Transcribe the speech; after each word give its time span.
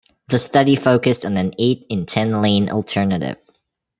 The 0.29 0.39
study 0.39 0.75
focused 0.75 1.27
on 1.27 1.37
an 1.37 1.53
eight 1.59 1.85
and 1.91 2.07
ten-lane 2.07 2.71
alternative. 2.71 3.37